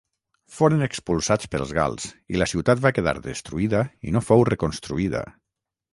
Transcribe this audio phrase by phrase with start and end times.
[0.53, 5.23] Foren expulsats pels gals i la ciutat va quedar destruïda i no fou reconstruïda.